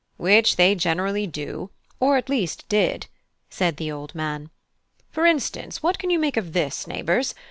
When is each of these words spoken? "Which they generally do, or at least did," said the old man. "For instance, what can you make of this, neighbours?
"Which 0.17 0.55
they 0.55 0.73
generally 0.73 1.27
do, 1.27 1.69
or 1.99 2.17
at 2.17 2.27
least 2.27 2.67
did," 2.67 3.05
said 3.51 3.77
the 3.77 3.91
old 3.91 4.15
man. 4.15 4.49
"For 5.11 5.27
instance, 5.27 5.83
what 5.83 5.99
can 5.99 6.09
you 6.09 6.17
make 6.17 6.37
of 6.37 6.53
this, 6.53 6.87
neighbours? 6.87 7.35